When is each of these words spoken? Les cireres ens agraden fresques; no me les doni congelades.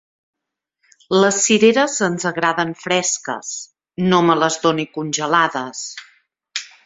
Les 1.23 1.41
cireres 1.47 1.97
ens 2.07 2.25
agraden 2.29 2.71
fresques; 2.85 3.53
no 4.13 4.23
me 4.29 4.39
les 4.45 4.59
doni 4.65 4.87
congelades. 4.97 5.85